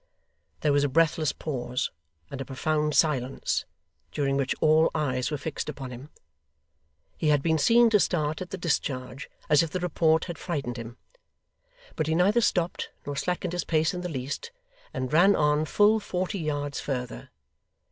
[0.61, 1.91] There was a breathless pause
[2.31, 3.65] and a profound silence,
[4.11, 6.09] during which all eyes were fixed upon him.
[7.19, 10.77] He had been seen to start at the discharge, as if the report had frightened
[10.77, 10.97] him.
[11.95, 14.49] But he neither stopped nor slackened his pace in the least,
[14.91, 17.29] and ran on full forty yards further.